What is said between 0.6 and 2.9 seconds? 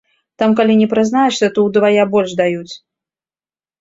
не прызнаешся, то ўдвая больш даюць.